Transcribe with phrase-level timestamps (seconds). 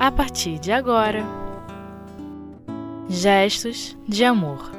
[0.00, 1.22] a partir de agora.
[3.06, 4.72] Gestos de Amor.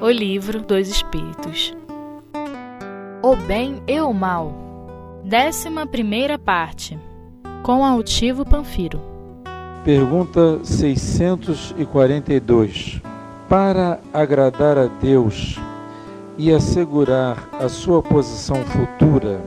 [0.00, 1.74] O Livro dos Espíritos.
[3.20, 4.52] O Bem e o Mal.
[5.24, 6.96] Décima primeira parte.
[7.64, 9.00] Com Altivo Panfiro.
[9.84, 13.02] Pergunta 642
[13.48, 15.58] Para agradar a Deus
[16.38, 19.40] e assegurar a sua posição futura,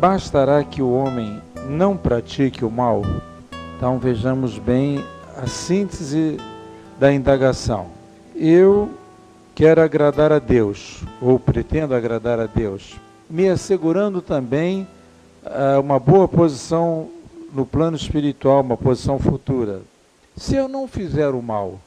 [0.00, 3.02] bastará que o homem não pratique o mal?
[3.76, 5.04] Então vejamos bem
[5.36, 6.38] a síntese
[6.98, 7.88] da indagação.
[8.34, 8.88] Eu
[9.54, 12.96] quero agradar a Deus, ou pretendo agradar a Deus,
[13.28, 14.88] me assegurando também
[15.44, 17.10] uh, uma boa posição
[17.52, 19.82] no plano espiritual, uma posição futura.
[20.34, 21.78] Se eu não fizer o mal,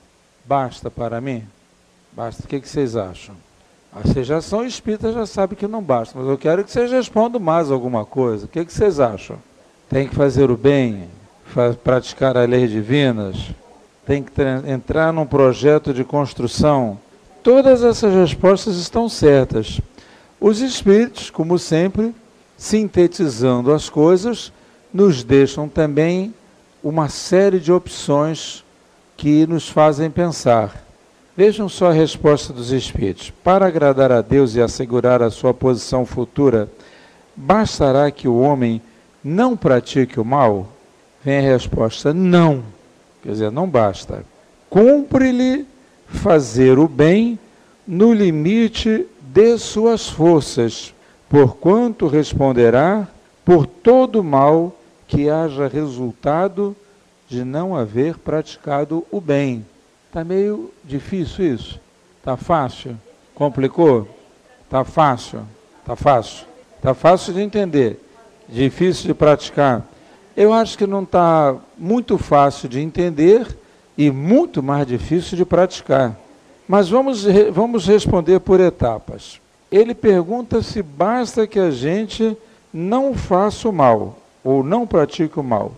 [0.45, 1.43] basta para mim?
[2.11, 2.43] Basta.
[2.43, 3.33] O que, que vocês acham?
[3.91, 6.91] Ah, vocês já são espíritas, já sabem que não basta, mas eu quero que vocês
[6.91, 8.45] respondam mais alguma coisa.
[8.45, 9.37] O que, que vocês acham?
[9.89, 11.09] Tem que fazer o bem?
[11.83, 13.37] Praticar as leis divinas,
[14.05, 14.31] tem que
[14.67, 16.97] entrar num projeto de construção.
[17.43, 19.79] Todas essas respostas estão certas.
[20.39, 22.13] Os espíritos, como sempre,
[22.57, 24.51] sintetizando as coisas,
[24.93, 26.33] nos deixam também
[26.83, 28.63] uma série de opções
[29.15, 30.83] que nos fazem pensar.
[31.35, 33.31] Vejam só a resposta dos espíritos.
[33.43, 36.69] Para agradar a Deus e assegurar a sua posição futura,
[37.35, 38.81] bastará que o homem
[39.23, 40.67] não pratique o mal?
[41.23, 42.63] Vem a resposta: não.
[43.21, 44.25] Quer dizer, não basta.
[44.69, 45.65] Cumpre-lhe
[46.07, 47.37] fazer o bem
[47.87, 50.93] no limite de suas forças,
[51.27, 53.07] porquanto responderá
[53.43, 54.75] por todo mal
[55.07, 56.75] que haja resultado
[57.27, 59.65] de não haver praticado o bem.
[60.07, 61.79] Está meio difícil isso?
[62.17, 62.97] Está fácil?
[63.35, 64.07] Complicou?
[64.65, 65.41] Está fácil?
[65.81, 66.45] Está fácil?
[66.77, 67.99] Está fácil de entender,
[68.47, 69.85] difícil de praticar.
[70.39, 73.45] Eu acho que não está muito fácil de entender
[73.97, 76.17] e muito mais difícil de praticar.
[76.65, 79.41] Mas vamos, vamos responder por etapas.
[79.69, 82.37] Ele pergunta se basta que a gente
[82.73, 85.73] não faça o mal, ou não pratique o mal.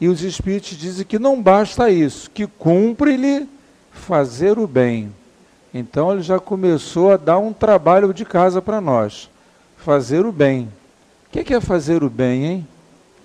[0.00, 3.48] E os Espíritos dizem que não basta isso, que cumpre-lhe
[3.92, 5.12] fazer o bem.
[5.72, 9.30] Então ele já começou a dar um trabalho de casa para nós.
[9.76, 10.68] Fazer o bem.
[11.28, 12.68] O que é fazer o bem, hein?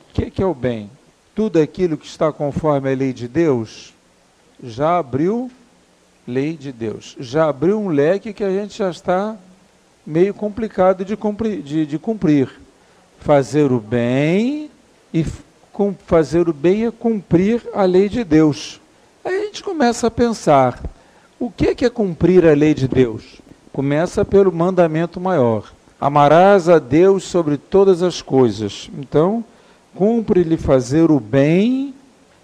[0.09, 0.89] O que, que é o bem?
[1.35, 3.93] Tudo aquilo que está conforme a lei de Deus
[4.61, 5.49] já abriu
[6.27, 7.15] lei de Deus.
[7.19, 9.35] Já abriu um leque que a gente já está
[10.05, 11.61] meio complicado de cumprir.
[11.61, 12.49] De, de cumprir.
[13.19, 14.69] Fazer o bem
[15.13, 15.25] e
[15.71, 18.79] com, fazer o bem é cumprir a lei de Deus.
[19.23, 20.81] Aí a gente começa a pensar,
[21.39, 23.41] o que é cumprir a lei de Deus?
[23.71, 25.71] Começa pelo mandamento maior.
[25.99, 28.89] Amarás a Deus sobre todas as coisas.
[28.97, 29.43] Então,
[29.95, 31.93] cumpre-lhe fazer o bem.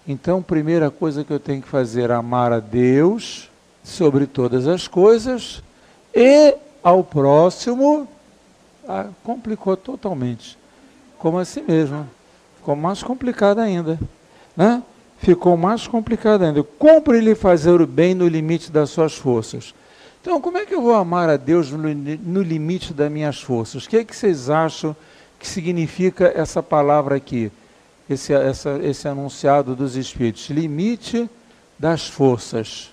[0.07, 3.49] Então, primeira coisa que eu tenho que fazer é amar a Deus
[3.83, 5.63] sobre todas as coisas
[6.13, 8.07] e ao próximo.
[8.87, 10.57] Ah, complicou totalmente.
[11.17, 12.07] Como assim mesmo?
[12.57, 13.99] Ficou mais complicado ainda.
[14.55, 14.83] Né?
[15.17, 16.63] Ficou mais complicado ainda.
[16.63, 19.73] Cumpre-lhe fazer o bem no limite das suas forças.
[20.21, 23.85] Então, como é que eu vou amar a Deus no, no limite das minhas forças?
[23.85, 24.95] O que, é que vocês acham
[25.39, 27.51] que significa essa palavra aqui,
[28.09, 30.49] esse, essa, esse anunciado dos Espíritos?
[30.49, 31.29] Limite
[31.77, 32.91] das forças.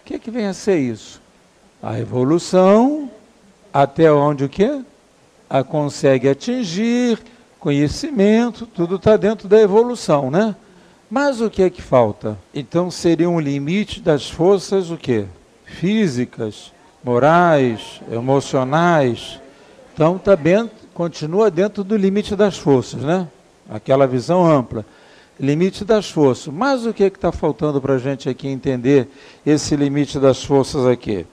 [0.00, 1.20] O que, é que vem a ser isso?
[1.82, 3.10] A evolução,
[3.72, 4.80] até onde o quê?
[5.48, 7.18] A consegue atingir,
[7.58, 10.54] conhecimento, tudo está dentro da evolução, né?
[11.10, 12.36] Mas o que é que falta?
[12.52, 15.26] Então seria um limite das forças o quê?
[15.64, 16.72] Físicas,
[17.02, 19.40] morais, emocionais.
[19.94, 23.28] Então está dentro, continua dentro do limite das forças, né?
[23.68, 24.82] Aquela visão ampla.
[25.38, 26.52] Limite das forças.
[26.52, 29.06] Mas o que é está faltando para a gente aqui entender
[29.44, 31.26] esse limite das forças aqui?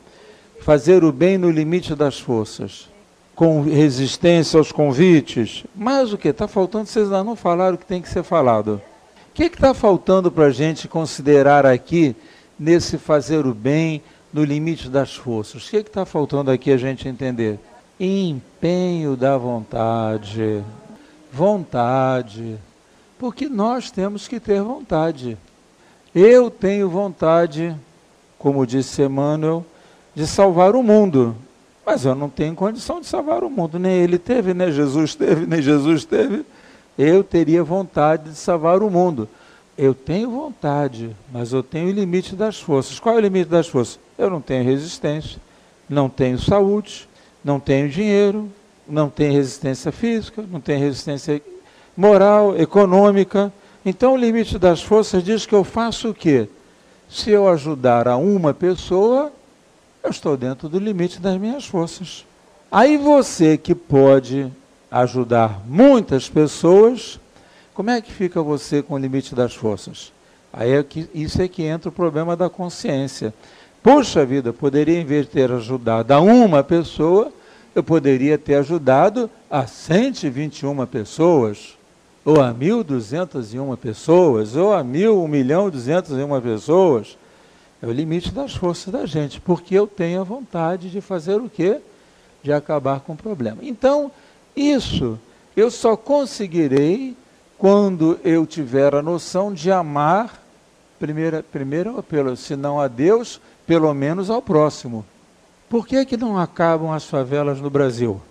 [0.60, 2.90] Fazer o bem no limite das forças.
[3.34, 5.64] Com resistência aos convites.
[5.74, 6.28] Mas o que?
[6.28, 8.82] Está faltando, vocês ainda não falaram o que tem que ser falado.
[9.30, 12.14] O que está faltando para a gente considerar aqui
[12.60, 15.66] nesse fazer o bem no limite das forças?
[15.66, 17.60] O que está faltando aqui a gente entender?
[18.00, 20.64] Empenho da vontade.
[21.32, 22.58] Vontade.
[23.18, 25.38] Porque nós temos que ter vontade.
[26.14, 27.76] Eu tenho vontade,
[28.38, 29.66] como disse Emmanuel,
[30.14, 31.36] de salvar o mundo.
[31.86, 33.80] Mas eu não tenho condição de salvar o mundo.
[33.80, 36.46] Nem ele teve, nem Jesus teve, nem Jesus teve.
[36.98, 39.28] Eu teria vontade de salvar o mundo.
[39.78, 43.00] Eu tenho vontade, mas eu tenho o limite das forças.
[43.00, 44.00] Qual é o limite das forças?
[44.18, 45.42] Eu não tenho resistência,
[45.90, 47.10] não tenho saúde,
[47.44, 48.50] não tenho dinheiro,
[48.88, 51.42] não tenho resistência física, não tenho resistência
[51.96, 53.52] moral, econômica,
[53.86, 56.48] Então o limite das forças diz que eu faço o quê?
[57.10, 59.32] Se eu ajudar a uma pessoa,
[60.02, 62.26] eu estou dentro do limite das minhas forças.
[62.72, 64.52] Aí você que pode
[64.90, 67.20] ajudar muitas pessoas,
[67.74, 70.14] como é que fica você com o limite das forças?
[70.52, 73.34] Aí é que, isso é que entra o problema da consciência.
[73.84, 77.34] Puxa vida, poderia, em vez de ter ajudado a uma pessoa,
[77.76, 81.78] eu poderia ter ajudado a 121 pessoas,
[82.24, 87.18] ou a 1.201 pessoas, ou a 1.000, 1 milhão 201 pessoas.
[87.82, 91.50] É o limite das forças da gente, porque eu tenho a vontade de fazer o
[91.50, 91.82] quê?
[92.42, 93.58] De acabar com o problema.
[93.62, 94.10] Então,
[94.56, 95.20] isso
[95.58, 97.18] eu só conseguirei
[97.58, 100.42] quando eu tiver a noção de amar,
[100.98, 105.06] primeiro, primeiro pelo, se não a Deus, pelo menos ao próximo.
[105.70, 108.22] Por que, que não acabam as favelas no Brasil?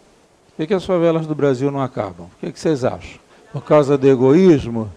[0.48, 2.26] Por que, que as favelas do Brasil não acabam?
[2.26, 3.18] O que, que vocês acham?
[3.52, 4.90] Por causa do egoísmo?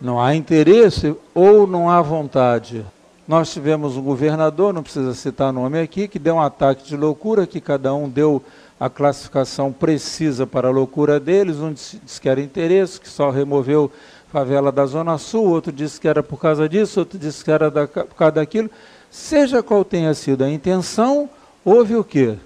[0.00, 2.84] Não há interesse ou não há vontade?
[3.28, 7.46] Nós tivemos um governador, não precisa citar nome aqui, que deu um ataque de loucura,
[7.46, 8.42] que cada um deu
[8.80, 11.58] a classificação precisa para a loucura deles.
[11.58, 13.92] Um disse que era interesse, que só removeu
[14.32, 17.70] favela da Zona Sul, outro disse que era por causa disso, outro disse que era
[17.70, 18.70] da, por causa daquilo.
[19.10, 21.28] Seja qual tenha sido a intenção,
[21.64, 22.36] houve o quê?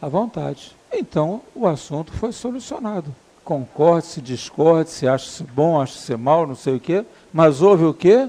[0.00, 0.76] A vontade.
[0.92, 3.14] Então o assunto foi solucionado.
[3.42, 8.28] Concorde-se, discorde-se, acha-se bom, acha-se mal, não sei o quê, mas houve o quê?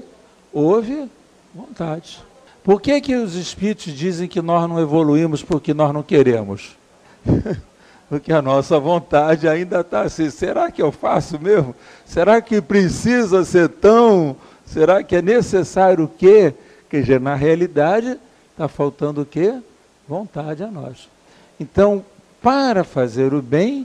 [0.52, 1.08] Houve
[1.54, 2.20] vontade.
[2.64, 6.74] Por que, que os espíritos dizem que nós não evoluímos porque nós não queremos?
[8.08, 10.30] porque a nossa vontade ainda está assim.
[10.30, 11.74] Será que eu faço mesmo?
[12.06, 14.34] Será que precisa ser tão?
[14.64, 16.54] Será que é necessário o quê?
[17.02, 18.20] Que na realidade
[18.52, 19.58] está faltando o quê?
[20.06, 21.08] Vontade a nós.
[21.58, 22.04] Então,
[22.40, 23.84] para fazer o bem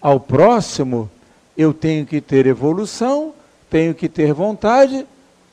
[0.00, 1.08] ao próximo,
[1.56, 3.32] eu tenho que ter evolução,
[3.70, 5.06] tenho que ter vontade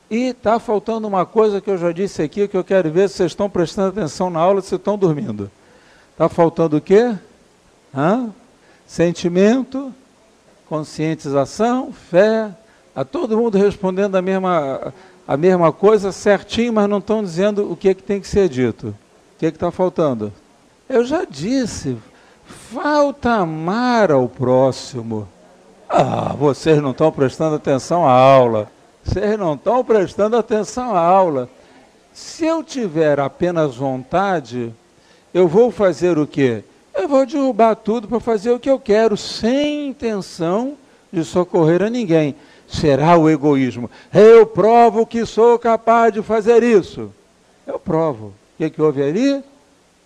[0.10, 3.18] e está faltando uma coisa que eu já disse aqui, que eu quero ver se
[3.18, 5.52] vocês estão prestando atenção na aula, se estão dormindo.
[6.12, 7.16] Está faltando o quê?
[7.96, 8.34] Hã?
[8.88, 9.94] Sentimento,
[10.68, 12.50] conscientização, fé.
[12.96, 14.94] A todo mundo respondendo a mesma,
[15.27, 18.48] a mesma coisa certinho, mas não estão dizendo o que, é que tem que ser
[18.48, 18.89] dito.
[18.89, 20.31] O que é está faltando?
[20.88, 21.98] Eu já disse,
[22.45, 25.27] falta amar ao próximo.
[25.89, 28.69] Ah, vocês não estão prestando atenção à aula.
[29.04, 31.50] Vocês não estão prestando atenção à aula.
[32.13, 34.74] Se eu tiver apenas vontade,
[35.33, 36.63] eu vou fazer o quê?
[36.94, 40.78] Eu vou derrubar tudo para fazer o que eu quero, sem intenção
[41.12, 42.36] de socorrer a ninguém
[42.67, 43.89] será o egoísmo.
[44.13, 47.12] Eu provo que sou capaz de fazer isso.
[47.65, 48.27] Eu provo.
[48.27, 49.44] O que, que houve ali?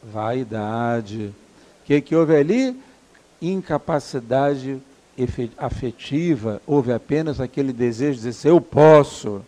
[0.04, 1.34] Vaidade.
[1.82, 2.76] O que, que houve ali?
[3.42, 4.82] Incapacidade
[5.58, 6.62] afetiva.
[6.66, 9.42] Houve apenas aquele desejo de dizer, eu posso.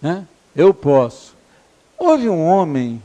[0.00, 0.26] Né?
[0.54, 1.34] Eu posso.
[1.98, 3.02] Houve um homem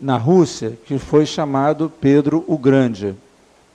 [0.00, 3.14] na Rússia que foi chamado Pedro o Grande.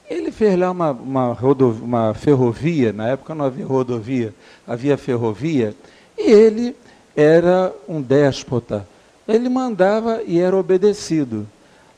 [0.09, 4.33] Ele fez lá uma, uma, rodovia, uma ferrovia, na época não havia rodovia,
[4.65, 5.75] havia ferrovia,
[6.18, 6.75] e ele
[7.15, 8.88] era um déspota.
[9.27, 11.45] Ele mandava e era obedecido.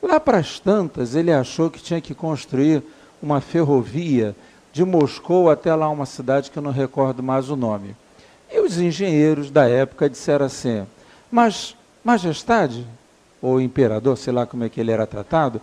[0.01, 2.81] Lá para as tantas, ele achou que tinha que construir
[3.21, 4.35] uma ferrovia
[4.73, 7.95] de Moscou até lá uma cidade que eu não recordo mais o nome.
[8.51, 10.87] E os engenheiros da época disseram assim:
[11.29, 12.87] Mas, majestade,
[13.41, 15.61] ou imperador, sei lá como é que ele era tratado,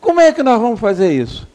[0.00, 1.46] como é que nós vamos fazer isso?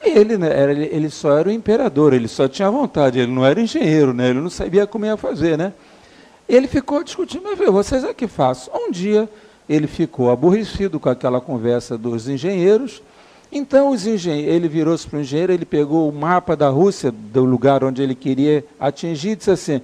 [0.00, 3.60] Ele, né, era, ele só era o imperador, ele só tinha vontade, ele não era
[3.60, 4.30] engenheiro, né?
[4.30, 5.58] ele não sabia como ia fazer.
[5.58, 5.72] Né?
[6.48, 8.72] Ele ficou discutindo, mas vocês é que façam.
[8.74, 9.28] Um dia
[9.68, 13.02] ele ficou aborrecido com aquela conversa dos engenheiros,
[13.50, 17.44] então os engenheiros, ele virou-se para o engenheiro, ele pegou o mapa da Rússia, do
[17.44, 19.80] lugar onde ele queria atingir, e disse assim,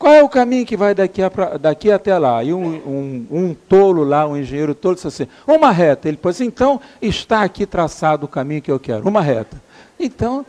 [0.00, 1.28] qual é o caminho que vai daqui, a,
[1.60, 2.42] daqui até lá?
[2.42, 6.08] E um, um, um, tolo lá, um engenheiro tolo, disse assim: uma reta.
[6.08, 9.60] Ele disse: então está aqui traçado o caminho que eu quero, uma reta.
[9.98, 10.46] Então,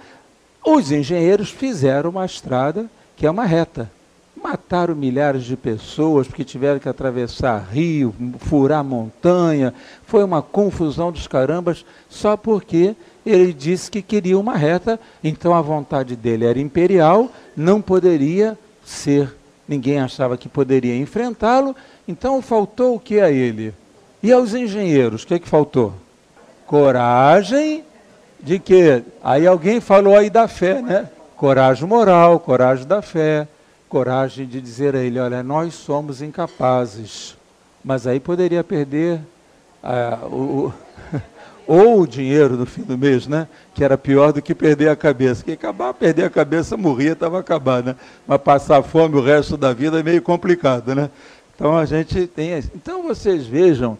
[0.66, 3.92] os engenheiros fizeram uma estrada que é uma reta.
[4.42, 9.74] Mataram milhares de pessoas porque tiveram que atravessar rio, furar montanha.
[10.08, 15.62] Foi uma confusão dos carambas, só porque ele disse que queria uma reta, então a
[15.62, 19.41] vontade dele era imperial, não poderia ser
[19.72, 21.74] ninguém achava que poderia enfrentá-lo,
[22.06, 23.74] então faltou o que a ele?
[24.22, 25.94] E aos engenheiros, o que, é que faltou?
[26.68, 27.86] Coragem
[28.42, 29.02] de que?
[29.24, 31.10] Aí alguém falou aí da fé, né?
[31.38, 33.48] Coragem moral, coragem da fé,
[33.88, 37.38] coragem de dizer a ele, olha, nós somos incapazes.
[37.84, 39.22] Mas aí poderia perder
[39.82, 40.74] ah, o,
[41.68, 43.48] ou o dinheiro no fim do mês, né?
[43.74, 45.44] Que era pior do que perder a cabeça.
[45.44, 47.96] Que acabar, perder a cabeça, morria, estava acabado, né?
[48.28, 51.10] Mas passar fome o resto da vida é meio complicado, né?
[51.56, 52.58] Então a gente tem.
[52.76, 53.98] Então vocês vejam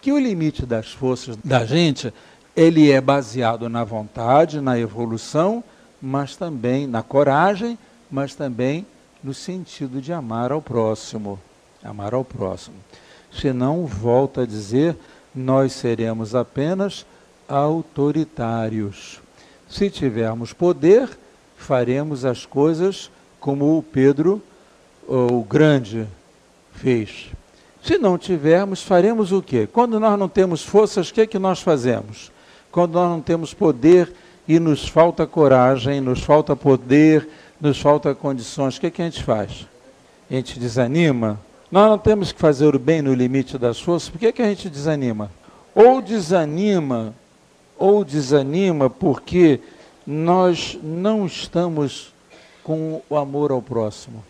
[0.00, 2.12] que o limite das forças da gente,
[2.56, 5.62] ele é baseado na vontade, na evolução,
[6.00, 7.78] mas também na coragem,
[8.10, 8.84] mas também
[9.22, 11.38] no sentido de amar ao próximo.
[11.84, 12.76] Amar ao próximo.
[13.32, 14.96] Senão, volta a dizer,
[15.34, 17.06] nós seremos apenas
[17.48, 19.20] autoritários.
[19.68, 21.08] Se tivermos poder,
[21.56, 23.10] faremos as coisas
[23.40, 24.42] como o Pedro,
[25.08, 26.06] o grande,
[26.74, 27.30] fez.
[27.82, 29.68] Se não tivermos, faremos o quê?
[29.70, 32.30] Quando nós não temos forças, o que é que nós fazemos?
[32.70, 34.12] Quando nós não temos poder
[34.46, 37.28] e nos falta coragem, nos falta poder,
[37.60, 39.66] nos falta condições, o que é que a gente faz?
[40.30, 41.40] A gente desanima?
[41.72, 44.42] Nós não temos que fazer o bem no limite das forças, por que, é que
[44.42, 45.30] a gente desanima?
[45.74, 47.14] Ou desanima,
[47.78, 49.58] ou desanima porque
[50.06, 52.12] nós não estamos
[52.62, 54.22] com o amor ao próximo.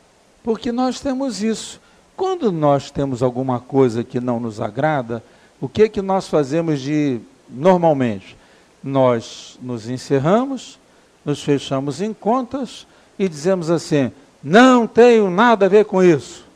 [0.45, 1.81] Porque nós temos isso.
[2.17, 5.21] Quando nós temos alguma coisa que não nos agrada,
[5.61, 7.21] o que é que nós fazemos de
[7.51, 8.37] normalmente?
[8.85, 10.79] Nós nos encerramos,
[11.25, 12.87] nos fechamos em contas
[13.19, 16.52] e dizemos assim: não tenho nada a ver com isso.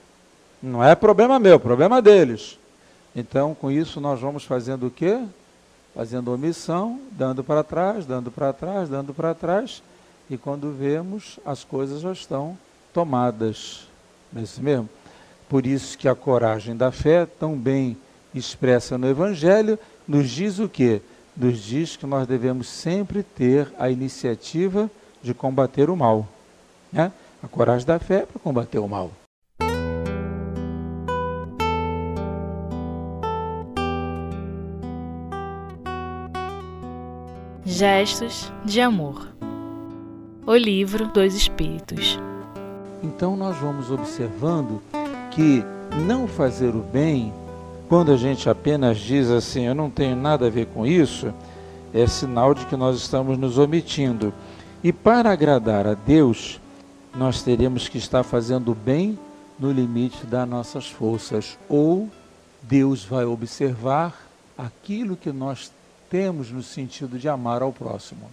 [0.62, 2.58] Não é problema meu, problema deles.
[3.14, 5.20] Então, com isso, nós vamos fazendo o quê?
[5.94, 9.82] Fazendo omissão, dando para trás, dando para trás, dando para trás.
[10.28, 12.58] E quando vemos, as coisas já estão
[12.92, 13.86] tomadas.
[14.32, 14.88] Não é isso mesmo?
[15.48, 17.96] Por isso que a coragem da fé, tão bem
[18.34, 21.00] expressa no Evangelho, nos diz o quê?
[21.36, 24.90] Nos diz que nós devemos sempre ter a iniciativa
[25.22, 26.26] de combater o mal.
[26.92, 27.12] Né?
[27.42, 29.10] A coragem da fé é para combater o mal.
[37.68, 39.26] Gestos de Amor.
[40.46, 42.16] O Livro dos Espíritos.
[43.02, 44.80] Então nós vamos observando
[45.32, 45.64] que
[46.06, 47.34] não fazer o bem,
[47.88, 51.34] quando a gente apenas diz assim, eu não tenho nada a ver com isso,
[51.92, 54.32] é sinal de que nós estamos nos omitindo.
[54.80, 56.60] E para agradar a Deus,
[57.16, 59.18] nós teremos que estar fazendo o bem
[59.58, 62.08] no limite das nossas forças, ou
[62.62, 64.14] Deus vai observar
[64.56, 65.72] aquilo que nós
[66.10, 68.30] temos no sentido de amar ao próximo.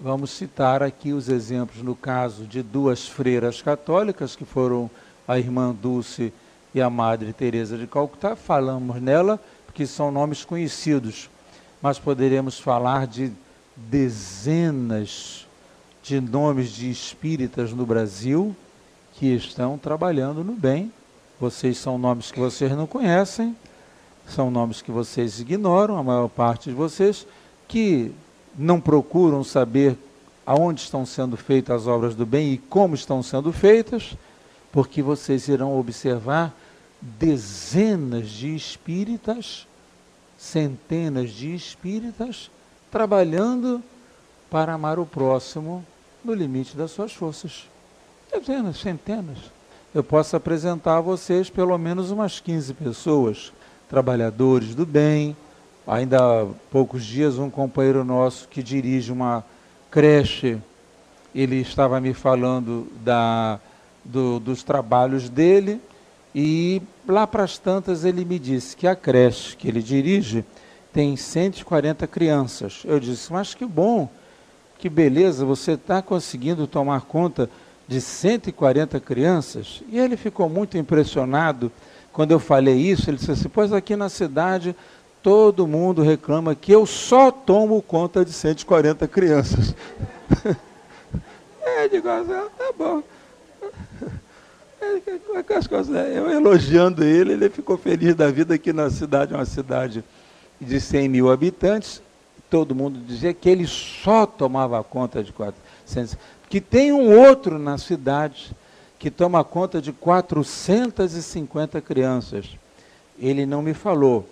[0.00, 4.90] Vamos citar aqui os exemplos no caso de duas freiras católicas que foram
[5.28, 6.32] a irmã Dulce
[6.74, 11.28] e a Madre Teresa de Calcutá, falamos nela porque são nomes conhecidos,
[11.82, 13.32] mas poderemos falar de
[13.76, 15.46] dezenas
[16.02, 18.54] de nomes de espíritas no Brasil
[19.14, 20.92] que estão trabalhando no bem.
[21.38, 23.54] Vocês são nomes que vocês não conhecem,
[24.26, 27.26] são nomes que vocês ignoram, a maior parte de vocês,
[27.66, 28.12] que
[28.56, 29.96] não procuram saber
[30.46, 34.14] aonde estão sendo feitas as obras do bem e como estão sendo feitas,
[34.72, 36.54] porque vocês irão observar
[37.00, 39.66] dezenas de espíritas,
[40.36, 42.50] centenas de espíritas,
[42.90, 43.82] trabalhando
[44.50, 45.84] para amar o próximo
[46.24, 47.68] no limite das suas forças.
[48.32, 49.38] Dezenas, centenas.
[49.94, 53.52] Eu posso apresentar a vocês pelo menos umas 15 pessoas,
[53.90, 55.36] trabalhadores do bem.
[55.84, 59.44] Ainda há poucos dias, um companheiro nosso que dirige uma
[59.90, 60.58] creche,
[61.34, 63.58] ele estava me falando da,
[64.04, 65.80] do, dos trabalhos dele
[66.32, 70.44] e lá para as tantas ele me disse que a creche que ele dirige
[70.92, 72.82] tem 140 crianças.
[72.84, 74.08] Eu disse, mas que bom,
[74.78, 77.50] que beleza, você está conseguindo tomar conta
[77.88, 79.82] de 140 crianças?
[79.88, 81.72] E ele ficou muito impressionado
[82.12, 83.10] quando eu falei isso.
[83.10, 84.74] Ele disse assim: Pois aqui na cidade
[85.22, 89.74] todo mundo reclama que eu só tomo conta de 140 crianças.
[91.62, 93.02] é, digo, assim, ah, tá bom.
[94.82, 100.02] É eu elogiando ele, ele ficou feliz da vida aqui na cidade, uma cidade
[100.60, 102.02] de 100 mil habitantes.
[102.48, 106.16] Todo mundo dizia que ele só tomava conta de 400.
[106.48, 108.52] Que tem um outro na cidade
[109.00, 112.46] que toma conta de 450 crianças.
[113.18, 114.28] Ele não me falou,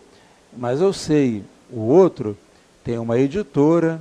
[0.56, 2.38] mas eu sei, o outro
[2.84, 4.00] tem uma editora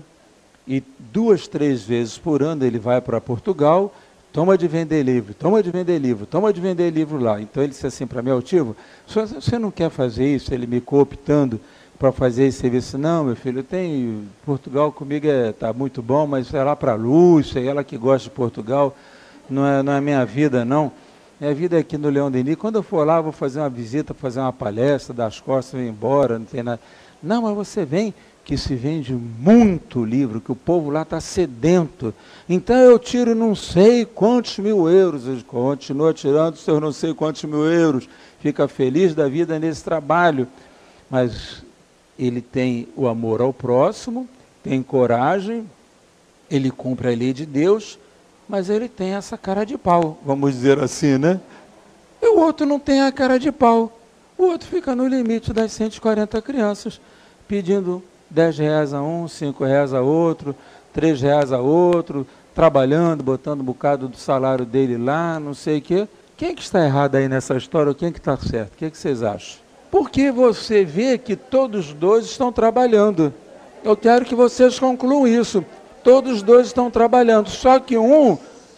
[0.67, 3.91] e duas, três vezes por ano ele vai para Portugal
[4.37, 7.41] Toma de vender livro, toma de vender livro, toma de vender livro lá.
[7.41, 8.75] Então ele disse assim para mim, Altivo,
[9.07, 10.53] você não quer fazer isso?
[10.53, 11.59] Ele me cooptando
[11.97, 12.99] para fazer esse serviço.
[12.99, 16.95] Não, meu filho, tem Portugal comigo está é, muito bom, mas é lá para a
[16.95, 18.95] Lúcia, ela que gosta de Portugal,
[19.49, 20.91] não é, não é minha vida, não.
[21.39, 22.55] Minha vida é aqui no Leão Denis.
[22.55, 25.87] Quando eu for lá, vou fazer uma visita, fazer uma palestra, dar as costas, ir
[25.87, 26.79] embora, não tem nada.
[27.21, 28.13] Não, mas você vem,
[28.43, 32.13] que se vende muito livro, que o povo lá está sedento.
[32.47, 35.23] Então eu tiro não sei quantos mil euros.
[35.43, 38.07] Continua tirando seus não sei quantos mil euros.
[38.39, 40.47] Fica feliz da vida nesse trabalho.
[41.09, 41.61] Mas
[42.17, 44.27] ele tem o amor ao próximo,
[44.63, 45.69] tem coragem,
[46.49, 47.99] ele cumpre a lei de Deus,
[48.47, 51.39] mas ele tem essa cara de pau, vamos dizer assim, né?
[52.21, 53.91] E o outro não tem a cara de pau.
[54.37, 57.01] O outro fica no limite das 140 crianças,
[57.47, 60.55] pedindo 10 reais a um, 5 reais a outro,
[60.93, 65.81] 3 reais a outro, trabalhando, botando um bocado do salário dele lá, não sei o
[65.81, 66.07] quê.
[66.35, 68.73] Quem que está errado aí nessa história ou quem que está certo?
[68.73, 69.59] O que, que vocês acham?
[69.89, 73.33] Porque você vê que todos dois estão trabalhando.
[73.83, 75.65] Eu quero que vocês concluam isso.
[76.07, 78.37] Todos dois estão trabalhando, só que um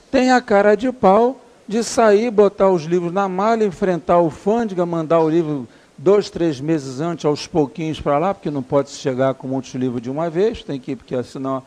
[0.10, 4.84] tem a cara de pau de sair, botar os livros na mala, enfrentar o fândega,
[4.84, 9.36] mandar o livro dois, três meses antes, aos pouquinhos para lá, porque não pode chegar
[9.36, 11.62] com muitos livros de uma vez, tem que ir, porque senão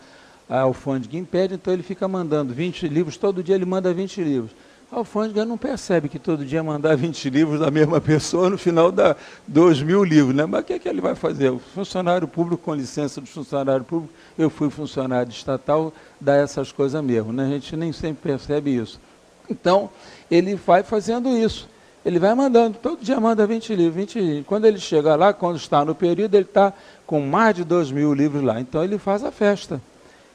[0.50, 4.50] a alfândega impede, então ele fica mandando 20 livros, todo dia ele manda 20 livros.
[4.92, 9.16] Alfândega não percebe que todo dia mandar 20 livros da mesma pessoa, no final dá
[9.48, 10.44] 2 mil livros, né?
[10.44, 11.48] Mas o que, é que ele vai fazer?
[11.48, 17.02] O funcionário público, com licença do funcionário público, eu fui funcionário estatal, dá essas coisas
[17.02, 17.46] mesmo, né?
[17.46, 19.00] A gente nem sempre percebe isso.
[19.48, 19.88] Então,
[20.30, 21.70] ele vai fazendo isso.
[22.04, 24.46] Ele vai mandando, todo dia manda 20 livros, 20 livros.
[24.46, 26.70] Quando ele chega lá, quando está no período, ele está
[27.06, 28.60] com mais de 2 mil livros lá.
[28.60, 29.80] Então ele faz a festa.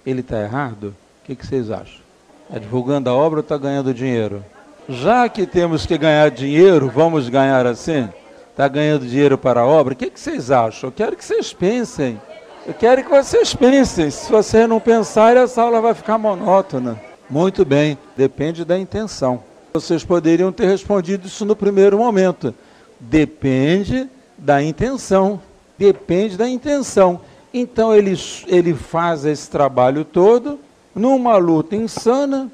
[0.03, 0.95] Ele está errado?
[1.21, 2.06] O que, que vocês acham?
[2.49, 4.43] Divulgando a obra ou está ganhando dinheiro?
[4.87, 8.07] Já que temos que ganhar dinheiro, vamos ganhar assim?
[8.51, 9.93] Está ganhando dinheiro para a obra?
[9.93, 10.87] O que, que vocês acham?
[10.87, 12.19] Eu quero que vocês pensem.
[12.65, 14.09] Eu quero que vocês pensem.
[14.09, 16.99] Se vocês não pensarem, essa aula vai ficar monótona.
[17.29, 19.43] Muito bem, depende da intenção.
[19.73, 22.55] Vocês poderiam ter respondido isso no primeiro momento.
[22.99, 25.41] Depende da intenção.
[25.77, 27.19] Depende da intenção.
[27.53, 30.59] Então ele, ele faz esse trabalho todo
[30.97, 32.51] numa luta insana,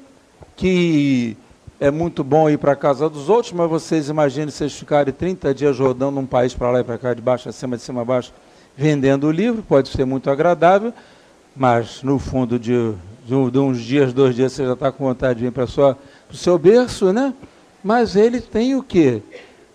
[0.54, 1.36] que
[1.80, 5.54] é muito bom ir para a casa dos outros, mas vocês imaginem vocês ficarem 30
[5.54, 8.02] dias rodando um país para lá e para cá, de baixo a cima, de cima
[8.02, 8.32] a baixo,
[8.76, 10.92] vendendo o livro, pode ser muito agradável,
[11.56, 12.92] mas no fundo de,
[13.24, 16.36] de, de uns dias, dois dias, você já está com vontade de vir para o
[16.36, 17.32] seu berço, né?
[17.82, 19.22] Mas ele tem o quê?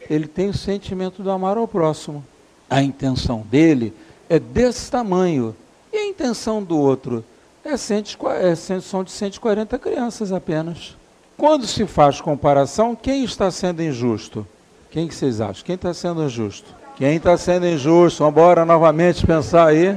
[0.09, 2.23] Ele tem o sentimento do amar ao próximo.
[2.69, 3.93] A intenção dele
[4.27, 5.55] é desse tamanho.
[5.93, 7.23] E a intenção do outro?
[7.69, 10.97] É, cento, é são de 140 crianças apenas.
[11.37, 14.45] Quando se faz comparação, quem está sendo injusto?
[14.89, 15.63] Quem que vocês acham?
[15.63, 16.73] Quem está sendo injusto?
[16.97, 18.23] Quem está sendo injusto?
[18.23, 19.95] Vamos embora novamente pensar aí.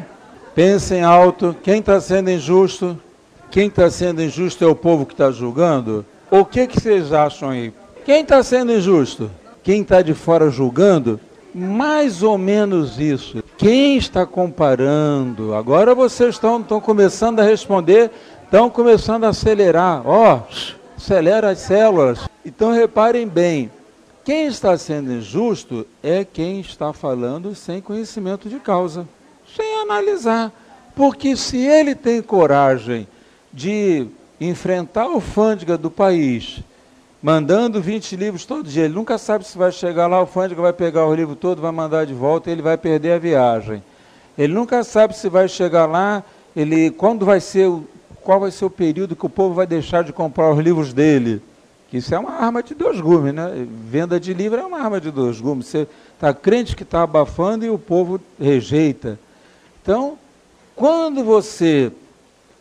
[0.55, 1.57] Pensem alto.
[1.63, 3.01] Quem está sendo injusto?
[3.51, 6.05] Quem está sendo injusto é o povo que está julgando?
[6.31, 7.73] O que, que vocês acham aí?
[8.05, 9.31] Quem está sendo injusto?
[9.63, 11.19] Quem está de fora julgando?
[11.55, 13.41] Mais ou menos isso.
[13.62, 15.55] Quem está comparando?
[15.55, 18.11] Agora vocês estão, estão começando a responder,
[18.42, 20.03] estão começando a acelerar.
[20.05, 22.29] Ó, oh, acelera as células.
[22.44, 23.70] Então reparem bem,
[24.25, 29.07] quem está sendo injusto é quem está falando sem conhecimento de causa,
[29.55, 30.51] sem analisar.
[30.96, 33.07] Porque se ele tem coragem
[33.53, 34.09] de
[34.40, 36.64] enfrentar a alfândega do país,
[37.23, 38.85] mandando 20 livros todo dia.
[38.85, 41.71] Ele nunca sabe se vai chegar lá, a alfândega vai pegar o livro todo, vai
[41.71, 43.83] mandar de volta ele vai perder a viagem.
[44.37, 46.25] Ele nunca sabe se vai chegar lá,
[46.57, 47.71] ele quando vai ser
[48.23, 51.43] qual vai ser o período que o povo vai deixar de comprar os livros dele.
[51.93, 53.67] Isso é uma arma de dois gumes, né?
[53.87, 55.67] Venda de livro é uma arma de dois gumes.
[55.67, 59.19] Você está crente que está abafando e o povo rejeita.
[59.83, 60.17] Então,
[60.75, 61.93] quando você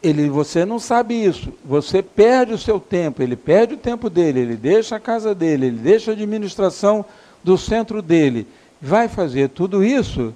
[0.01, 1.53] ele, você não sabe isso.
[1.63, 5.67] Você perde o seu tempo, ele perde o tempo dele, ele deixa a casa dele,
[5.67, 7.05] ele deixa a administração
[7.43, 8.47] do centro dele.
[8.81, 10.33] Vai fazer tudo isso,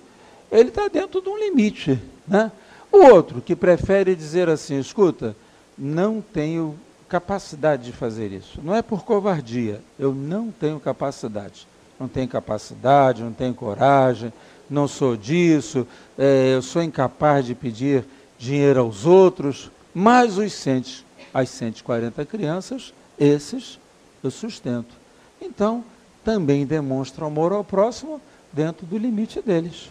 [0.51, 1.99] ele está dentro de um limite.
[2.27, 2.51] Né?
[2.91, 5.35] O outro que prefere dizer assim: escuta,
[5.77, 6.75] não tenho
[7.09, 8.59] capacidade de fazer isso.
[8.63, 11.67] Não é por covardia, eu não tenho capacidade.
[11.99, 14.33] Não tenho capacidade, não tenho coragem,
[14.69, 18.03] não sou disso, é, eu sou incapaz de pedir
[18.37, 23.79] dinheiro aos outros, mais os 100, as 140 crianças, esses
[24.23, 24.95] eu sustento.
[25.41, 25.83] Então,
[26.23, 28.19] também demonstra amor ao próximo
[28.51, 29.89] dentro do limite deles.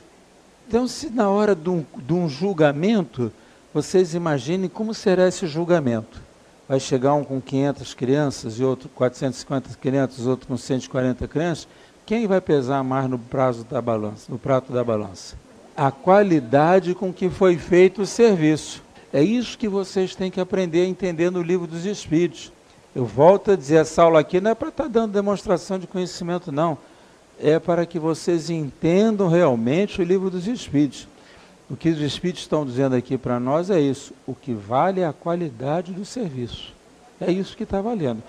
[0.67, 3.31] Então, se na hora de um, de um julgamento,
[3.73, 6.21] vocês imaginem como será esse julgamento.
[6.69, 11.69] Vai chegar um com 500 crianças e outro com 450 crianças, outro com 140 crianças.
[12.07, 15.37] Quem vai pesar mais no prazo da balança, no prato da balança?
[15.77, 18.83] A qualidade com que foi feito o serviço.
[19.13, 22.53] É isso que vocês têm que aprender a entender no livro dos Espíritos.
[22.95, 25.87] Eu volto a dizer, essa aula aqui não é para estar tá dando demonstração de
[25.87, 26.79] conhecimento, não.
[27.41, 31.09] É para que vocês entendam realmente o livro dos Espíritos.
[31.69, 34.13] O que os Espíritos estão dizendo aqui para nós é isso.
[34.27, 36.73] O que vale é a qualidade do serviço.
[37.21, 38.23] É isso que está valendo.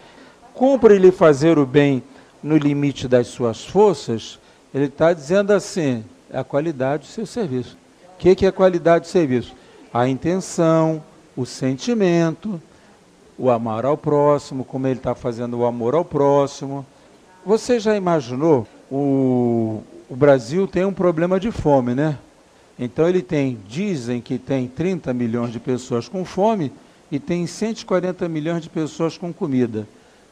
[0.53, 2.01] Cumpre-lhe fazer o bem
[2.41, 4.39] no limite das suas forças,
[4.73, 7.77] ele está dizendo assim, a qualidade do seu serviço.
[8.15, 9.53] O que, que é qualidade do serviço?
[9.93, 11.03] A intenção,
[11.35, 12.61] o sentimento,
[13.38, 16.85] o amar ao próximo, como ele está fazendo o amor ao próximo.
[17.45, 18.67] Você já imaginou?
[18.89, 22.17] O, o Brasil tem um problema de fome, né?
[22.77, 26.71] Então ele tem, dizem que tem 30 milhões de pessoas com fome
[27.11, 29.88] e tem 140 milhões de pessoas com comida.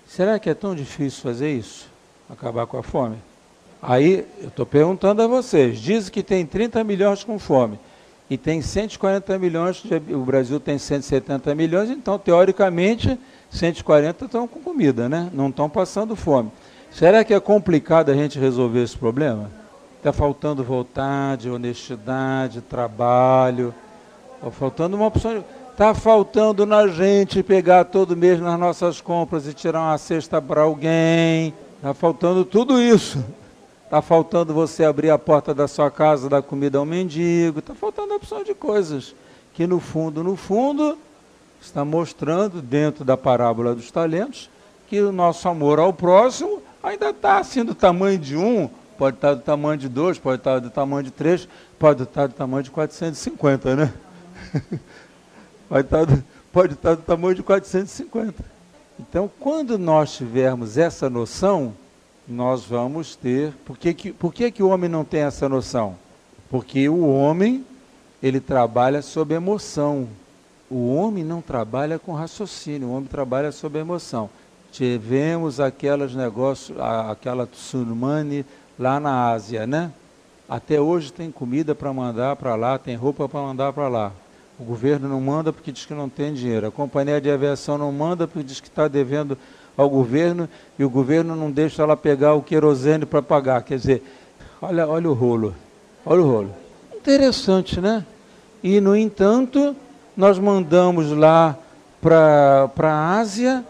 [0.07, 1.87] Será que é tão difícil fazer isso?
[2.29, 3.17] Acabar com a fome?
[3.85, 7.77] Aí eu estou perguntando a vocês: dizem que tem 30 milhões com fome
[8.29, 13.19] e tem 140 milhões, o Brasil tem 170 milhões, então teoricamente
[13.49, 15.29] 140 estão com comida, né?
[15.33, 16.49] Não estão passando fome.
[16.89, 19.51] Será que é complicado a gente resolver esse problema?
[19.97, 23.73] Está faltando vontade, honestidade, trabalho.
[24.35, 25.43] Está faltando uma opção.
[25.71, 30.61] Está faltando na gente pegar todo mês nas nossas compras e tirar uma cesta para
[30.61, 31.53] alguém.
[31.77, 33.23] Está faltando tudo isso.
[33.93, 37.59] Está faltando você abrir a porta da sua casa, dar comida ao mendigo.
[37.59, 39.13] Está faltando opção de coisas
[39.53, 40.97] que, no fundo, no fundo,
[41.61, 44.49] está mostrando, dentro da parábola dos talentos,
[44.87, 49.35] que o nosso amor ao próximo ainda está assim do tamanho de um pode estar
[49.35, 52.71] do tamanho de 2, pode estar do tamanho de 3, pode estar do tamanho de
[52.71, 53.93] 450, né?
[55.69, 58.43] pode, estar pode estar do tamanho de 450.
[58.99, 61.75] Então, quando nós tivermos essa noção,
[62.27, 63.53] nós vamos ter.
[63.65, 65.95] Por que, que, por que, que o homem não tem essa noção?
[66.49, 67.65] Porque o homem,
[68.21, 70.07] ele trabalha sob emoção.
[70.69, 74.29] O homem não trabalha com raciocínio, o homem trabalha sob emoção.
[74.71, 78.45] Tivemos aquelas negócios, aquela tsunami
[78.79, 79.91] lá na Ásia, né?
[80.49, 84.11] Até hoje tem comida para mandar para lá, tem roupa para mandar para lá.
[84.59, 86.67] O governo não manda porque diz que não tem dinheiro.
[86.67, 89.37] A companhia de aviação não manda porque diz que está devendo
[89.75, 93.63] ao governo e o governo não deixa ela pegar o querosene para pagar.
[93.63, 94.03] Quer dizer,
[94.61, 95.55] olha, olha o rolo.
[96.05, 96.51] Olha o rolo.
[96.95, 98.05] Interessante, né?
[98.63, 99.75] E, no entanto,
[100.15, 101.57] nós mandamos lá
[102.01, 103.63] para a Ásia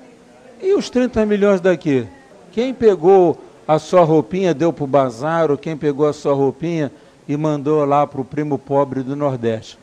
[0.62, 2.08] e os 30 milhões daqui.
[2.52, 6.92] Quem pegou a sua roupinha deu para o bazar, ou quem pegou a sua roupinha
[7.28, 9.78] e mandou lá para o primo pobre do Nordeste.